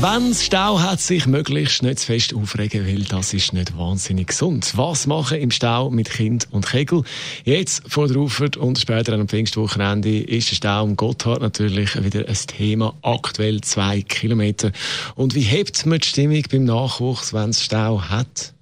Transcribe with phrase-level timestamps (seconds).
[0.00, 4.28] wenn es Stau hat, sich möglichst nicht zu fest aufregen, weil das ist nicht wahnsinnig
[4.28, 4.72] gesund.
[4.76, 7.02] Was machen im Stau mit Kind und Kegel?
[7.44, 12.28] Jetzt vor der Auffahrt und später am Pfingstwochenende ist der Stau um Gotthard natürlich wieder
[12.28, 12.94] ein Thema.
[13.02, 14.72] Aktuell zwei Kilometer.
[15.14, 18.54] Und wie hebt man die Stimmung beim Nachwuchs, wenn es Stau hat?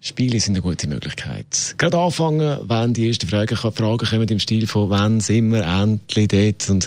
[0.00, 1.74] Spiele sind eine gute Möglichkeit.
[1.76, 6.28] Gerade anfangen, wenn die ersten Fragen, Fragen kommen im Stil von «Wann sind wir endlich
[6.28, 6.86] dort?» und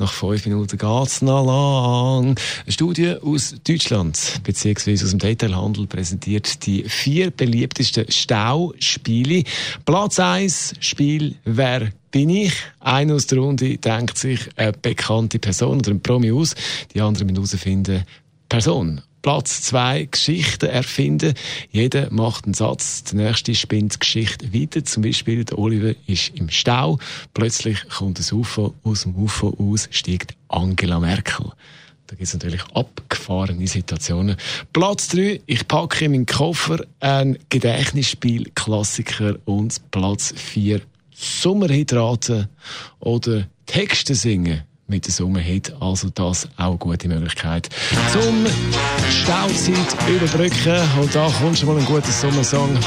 [0.00, 2.36] nach fünf Minuten geht's noch lang.
[2.64, 9.44] Eine Studie aus Deutschland beziehungsweise aus dem Detailhandel präsentiert die vier beliebtesten Stauspiele.
[9.84, 15.78] Platz eins Spiel «Wer bin ich?» Einer aus der Runde denkt sich eine bekannte Person
[15.78, 16.56] oder ein Promi aus,
[16.92, 18.04] die anderen müssen herausfinden,
[18.48, 21.34] Person Platz zwei Geschichten erfinden.
[21.70, 24.82] Jeder macht einen Satz, der nächste spinnt die Geschichte weiter.
[24.86, 26.98] Zum Beispiel, der Oliver ist im Stau.
[27.34, 31.44] Plötzlich kommt ein UFO, aus dem UFO aus steigt Angela Merkel.
[32.06, 34.36] Da gibt es natürlich abgefahrene Situationen.
[34.72, 40.80] Platz drei ich packe in meinen Koffer ein Gedächtnisspiel, Klassiker und Platz vier
[41.14, 42.48] Sommerhydrate
[43.00, 45.72] oder Texte singen mit der Sommerhit.
[45.80, 47.68] Also das auch eine gute Möglichkeit
[48.12, 48.46] zum
[49.10, 50.80] Stauzeit überbrücken.
[51.00, 52.78] Und da kommt schon mal ein guter Sommersong.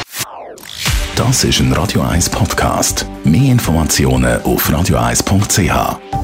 [1.16, 3.06] Das ist ein Radio 1 Podcast.
[3.24, 6.21] Mehr Informationen auf radio1.ch.